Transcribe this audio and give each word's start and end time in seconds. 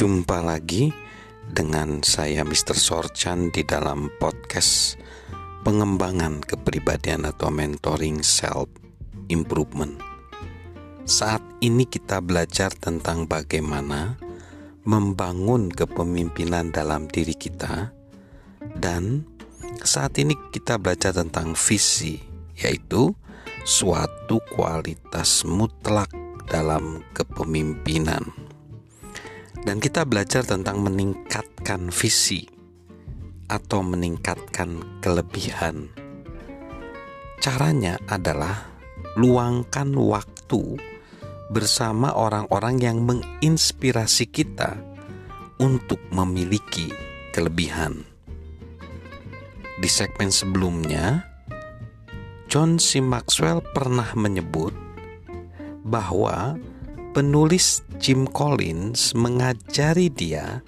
Jumpa 0.00 0.40
lagi 0.40 0.88
dengan 1.44 2.00
saya 2.00 2.40
Mr. 2.40 2.72
Sorchan 2.72 3.52
di 3.52 3.60
dalam 3.60 4.08
podcast 4.16 4.96
pengembangan 5.60 6.40
kepribadian 6.40 7.28
atau 7.28 7.52
mentoring 7.52 8.24
self 8.24 8.72
improvement. 9.28 10.00
Saat 11.04 11.44
ini 11.60 11.84
kita 11.84 12.24
belajar 12.24 12.72
tentang 12.72 13.28
bagaimana 13.28 14.16
membangun 14.88 15.68
kepemimpinan 15.68 16.72
dalam 16.72 17.04
diri 17.04 17.36
kita 17.36 17.92
dan 18.80 19.28
saat 19.84 20.16
ini 20.16 20.32
kita 20.48 20.80
belajar 20.80 21.12
tentang 21.12 21.52
visi 21.52 22.16
yaitu 22.56 23.12
suatu 23.68 24.40
kualitas 24.48 25.44
mutlak 25.44 26.08
dalam 26.48 27.04
kepemimpinan. 27.12 28.49
Dan 29.60 29.76
kita 29.76 30.08
belajar 30.08 30.42
tentang 30.42 30.80
meningkatkan 30.80 31.92
visi 31.92 32.48
atau 33.50 33.82
meningkatkan 33.84 35.02
kelebihan. 35.04 35.90
Caranya 37.40 37.96
adalah 38.08 38.70
luangkan 39.18 39.90
waktu 39.96 40.78
bersama 41.50 42.14
orang-orang 42.14 42.76
yang 42.78 42.98
menginspirasi 43.02 44.30
kita 44.30 44.78
untuk 45.58 45.98
memiliki 46.14 46.88
kelebihan. 47.34 48.06
Di 49.80 49.88
segmen 49.88 50.30
sebelumnya, 50.30 51.26
John 52.46 52.78
C. 52.78 53.02
Maxwell 53.02 53.64
pernah 53.74 54.12
menyebut 54.14 54.74
bahwa 55.82 56.54
penulis 57.10 57.82
Jim 57.98 58.22
Collins 58.30 59.18
mengajari 59.18 60.06
dia 60.14 60.62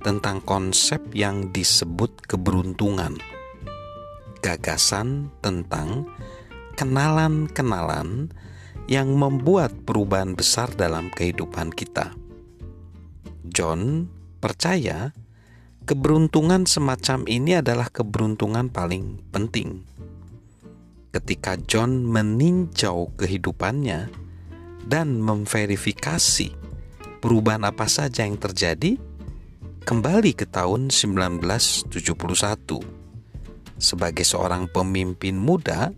tentang 0.00 0.40
konsep 0.40 1.04
yang 1.12 1.52
disebut 1.52 2.24
keberuntungan. 2.24 3.20
Gagasan 4.40 5.28
tentang 5.44 6.08
kenalan-kenalan 6.80 8.32
yang 8.88 9.12
membuat 9.20 9.74
perubahan 9.84 10.32
besar 10.32 10.72
dalam 10.72 11.12
kehidupan 11.12 11.68
kita. 11.76 12.16
John 13.44 14.08
percaya 14.40 15.12
keberuntungan 15.84 16.64
semacam 16.64 17.28
ini 17.28 17.60
adalah 17.60 17.92
keberuntungan 17.92 18.72
paling 18.72 19.20
penting. 19.28 19.84
Ketika 21.12 21.60
John 21.68 22.04
meninjau 22.08 23.12
kehidupannya, 23.16 24.25
dan 24.86 25.18
memverifikasi 25.18 26.54
perubahan 27.18 27.66
apa 27.66 27.90
saja 27.90 28.22
yang 28.22 28.38
terjadi 28.38 28.94
kembali 29.82 30.32
ke 30.38 30.46
tahun 30.46 30.94
1971. 30.94 31.90
Sebagai 33.76 34.24
seorang 34.24 34.70
pemimpin 34.72 35.36
muda, 35.36 35.92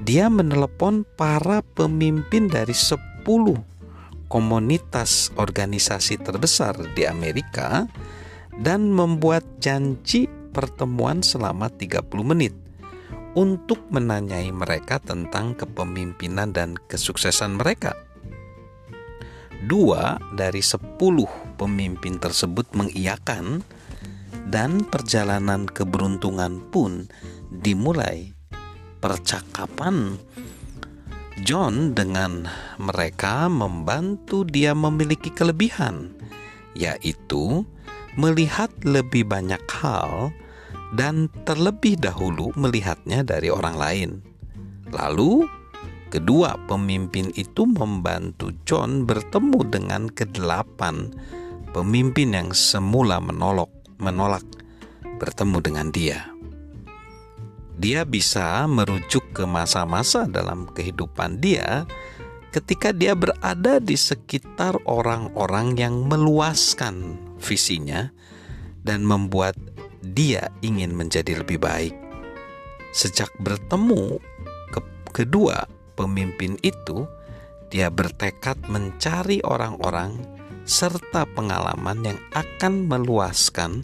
dia 0.00 0.30
menelepon 0.32 1.04
para 1.18 1.60
pemimpin 1.60 2.48
dari 2.48 2.72
10 2.72 2.96
komunitas 4.30 5.30
organisasi 5.36 6.18
terbesar 6.24 6.74
di 6.96 7.04
Amerika 7.04 7.86
dan 8.56 8.88
membuat 8.90 9.44
janji 9.60 10.30
pertemuan 10.54 11.20
selama 11.20 11.68
30 11.70 12.08
menit 12.24 12.63
untuk 13.34 13.82
menanyai 13.90 14.50
mereka 14.54 15.02
tentang 15.02 15.58
kepemimpinan 15.58 16.54
dan 16.54 16.78
kesuksesan 16.90 17.58
mereka. 17.58 17.94
Dua 19.64 20.18
dari 20.34 20.60
sepuluh 20.60 21.30
pemimpin 21.56 22.18
tersebut 22.18 22.70
mengiyakan 22.76 23.62
dan 24.50 24.84
perjalanan 24.86 25.66
keberuntungan 25.66 26.62
pun 26.70 27.08
dimulai. 27.50 28.30
Percakapan 29.00 30.16
John 31.42 31.92
dengan 31.92 32.46
mereka 32.78 33.50
membantu 33.50 34.46
dia 34.46 34.72
memiliki 34.72 35.34
kelebihan, 35.34 36.14
yaitu 36.78 37.66
melihat 38.14 38.70
lebih 38.86 39.26
banyak 39.26 39.60
hal 39.82 40.30
dan 40.94 41.26
terlebih 41.42 41.98
dahulu 41.98 42.54
melihatnya 42.54 43.26
dari 43.26 43.50
orang 43.50 43.76
lain. 43.76 44.10
Lalu, 44.94 45.42
kedua 46.14 46.54
pemimpin 46.70 47.34
itu 47.34 47.66
membantu 47.66 48.54
John 48.62 49.02
bertemu 49.02 49.60
dengan 49.66 50.06
kedelapan 50.06 51.10
pemimpin 51.74 52.30
yang 52.30 52.50
semula 52.54 53.18
menolak, 53.18 53.70
menolak 53.98 54.46
bertemu 55.18 55.58
dengan 55.58 55.88
dia. 55.90 56.30
Dia 57.74 58.06
bisa 58.06 58.70
merujuk 58.70 59.34
ke 59.34 59.42
masa-masa 59.42 60.30
dalam 60.30 60.70
kehidupan 60.70 61.42
dia 61.42 61.82
ketika 62.54 62.94
dia 62.94 63.18
berada 63.18 63.82
di 63.82 63.98
sekitar 63.98 64.78
orang-orang 64.86 65.74
yang 65.74 66.06
meluaskan 66.06 67.18
visinya 67.42 68.14
dan 68.86 69.02
membuat 69.02 69.58
dia 70.04 70.52
ingin 70.60 70.92
menjadi 70.92 71.40
lebih 71.40 71.58
baik. 71.62 71.96
Sejak 72.92 73.32
bertemu 73.40 74.20
ke 74.70 74.80
kedua 75.10 75.64
pemimpin 75.96 76.60
itu, 76.60 77.08
dia 77.72 77.88
bertekad 77.88 78.70
mencari 78.70 79.40
orang-orang 79.42 80.20
serta 80.64 81.26
pengalaman 81.34 82.14
yang 82.14 82.20
akan 82.32 82.86
meluaskan 82.86 83.82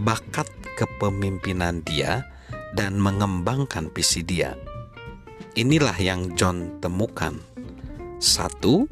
bakat 0.00 0.46
kepemimpinan 0.78 1.82
dia 1.82 2.26
dan 2.74 2.98
mengembangkan 2.98 3.90
visi 3.94 4.22
dia. 4.22 4.54
Inilah 5.54 5.94
yang 6.02 6.34
John 6.34 6.82
temukan. 6.82 7.38
Satu, 8.18 8.90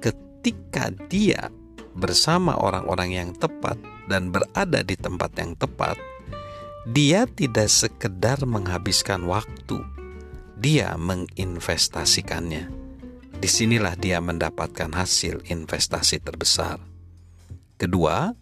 ketika 0.00 0.88
dia 1.12 1.52
bersama 1.92 2.56
orang-orang 2.56 3.10
yang 3.12 3.30
tepat, 3.36 3.76
dan 4.08 4.32
berada 4.32 4.84
di 4.84 4.96
tempat 4.96 5.36
yang 5.40 5.56
tepat, 5.56 5.96
dia 6.84 7.24
tidak 7.24 7.72
sekedar 7.72 8.44
menghabiskan 8.44 9.24
waktu, 9.24 9.80
dia 10.60 10.92
menginvestasikannya. 11.00 12.68
Di 13.34 13.48
sinilah 13.48 13.96
dia 13.96 14.20
mendapatkan 14.20 14.92
hasil 14.92 15.44
investasi 15.48 16.20
terbesar. 16.20 16.80
Kedua, 17.76 18.32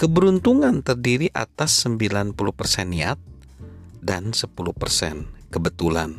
keberuntungan 0.00 0.80
terdiri 0.80 1.28
atas 1.32 1.84
90% 1.84 2.36
niat 2.88 3.18
dan 4.00 4.32
10% 4.32 5.52
kebetulan. 5.52 6.16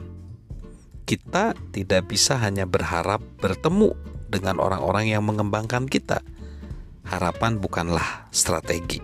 Kita 1.05 1.57
tidak 1.73 2.13
bisa 2.13 2.37
hanya 2.37 2.69
berharap 2.69 3.21
bertemu 3.41 3.97
dengan 4.29 4.61
orang-orang 4.61 5.13
yang 5.13 5.25
mengembangkan 5.25 5.89
kita– 5.89 6.21
harapan 7.11 7.59
bukanlah 7.59 8.31
strategi. 8.31 9.03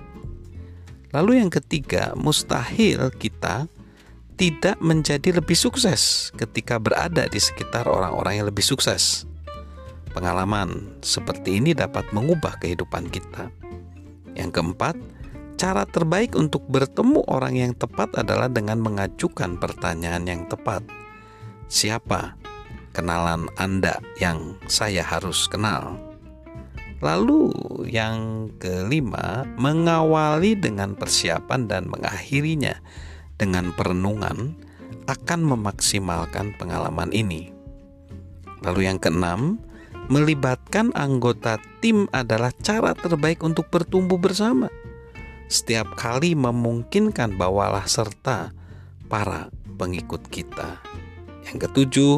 Lalu 1.12 1.44
yang 1.44 1.52
ketiga, 1.52 2.16
mustahil 2.16 3.12
kita 3.16 3.68
tidak 4.38 4.78
menjadi 4.80 5.42
lebih 5.42 5.58
sukses 5.58 6.30
ketika 6.38 6.78
berada 6.78 7.26
di 7.26 7.42
sekitar 7.42 7.90
orang-orang 7.90 8.40
yang 8.40 8.48
lebih 8.48 8.64
sukses. 8.64 9.26
Pengalaman 10.14 10.98
seperti 11.02 11.58
ini 11.58 11.74
dapat 11.74 12.10
mengubah 12.14 12.62
kehidupan 12.62 13.10
kita. 13.10 13.50
Yang 14.38 14.62
keempat, 14.62 14.96
cara 15.58 15.90
terbaik 15.90 16.38
untuk 16.38 16.66
bertemu 16.70 17.26
orang 17.26 17.58
yang 17.58 17.74
tepat 17.74 18.14
adalah 18.14 18.46
dengan 18.46 18.78
mengajukan 18.78 19.58
pertanyaan 19.58 20.26
yang 20.30 20.42
tepat. 20.46 20.86
Siapa 21.66 22.38
kenalan 22.94 23.50
Anda 23.58 23.98
yang 24.22 24.62
saya 24.70 25.02
harus 25.02 25.50
kenal? 25.50 26.07
Lalu 26.98 27.54
yang 27.94 28.50
kelima, 28.58 29.46
mengawali 29.62 30.58
dengan 30.58 30.98
persiapan 30.98 31.70
dan 31.70 31.86
mengakhirinya 31.86 32.82
dengan 33.38 33.70
perenungan 33.78 34.58
akan 35.06 35.40
memaksimalkan 35.46 36.58
pengalaman 36.58 37.14
ini. 37.14 37.54
Lalu 38.66 38.90
yang 38.90 38.98
keenam, 38.98 39.62
melibatkan 40.10 40.90
anggota 40.98 41.62
tim 41.86 42.10
adalah 42.10 42.50
cara 42.66 42.98
terbaik 42.98 43.46
untuk 43.46 43.70
bertumbuh 43.70 44.18
bersama. 44.18 44.66
Setiap 45.48 45.94
kali 45.96 46.34
memungkinkan 46.34 47.38
bawalah 47.38 47.86
serta 47.86 48.52
para 49.06 49.54
pengikut 49.78 50.26
kita. 50.34 50.82
Yang 51.46 51.70
ketujuh, 51.70 52.16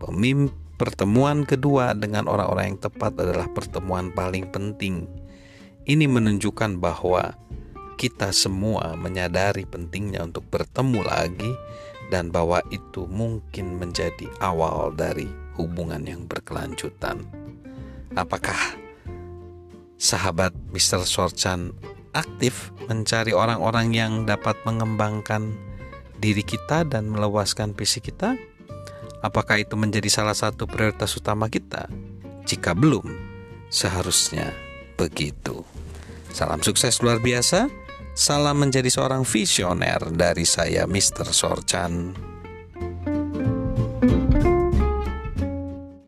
pemimpin 0.00 0.61
Pertemuan 0.82 1.46
kedua 1.46 1.94
dengan 1.94 2.26
orang-orang 2.26 2.74
yang 2.74 2.80
tepat 2.90 3.14
adalah 3.14 3.46
pertemuan 3.54 4.10
paling 4.10 4.50
penting. 4.50 5.06
Ini 5.86 6.10
menunjukkan 6.10 6.82
bahwa 6.82 7.38
kita 7.94 8.34
semua 8.34 8.98
menyadari 8.98 9.62
pentingnya 9.62 10.26
untuk 10.26 10.42
bertemu 10.50 11.06
lagi 11.06 11.54
dan 12.10 12.34
bahwa 12.34 12.58
itu 12.74 13.06
mungkin 13.06 13.78
menjadi 13.78 14.26
awal 14.42 14.90
dari 14.98 15.30
hubungan 15.54 16.02
yang 16.02 16.26
berkelanjutan. 16.26 17.30
Apakah 18.18 18.58
sahabat 20.02 20.50
Mr. 20.74 21.06
Sorchan 21.06 21.70
aktif 22.10 22.74
mencari 22.90 23.30
orang-orang 23.30 23.94
yang 23.94 24.26
dapat 24.26 24.58
mengembangkan 24.66 25.54
diri 26.18 26.42
kita 26.42 26.82
dan 26.82 27.06
meluaskan 27.06 27.70
visi 27.70 28.02
kita? 28.02 28.34
Apakah 29.22 29.62
itu 29.62 29.78
menjadi 29.78 30.10
salah 30.10 30.34
satu 30.34 30.66
prioritas 30.66 31.14
utama 31.14 31.46
kita? 31.46 31.86
Jika 32.42 32.74
belum, 32.74 33.06
seharusnya 33.70 34.50
begitu. 34.98 35.62
Salam 36.34 36.58
sukses 36.58 36.98
luar 36.98 37.22
biasa. 37.22 37.70
Salam 38.18 38.60
menjadi 38.60 38.90
seorang 38.90 39.22
visioner 39.22 40.10
dari 40.10 40.42
saya, 40.42 40.84
Mr. 40.90 41.30
Sorchan. 41.30 42.31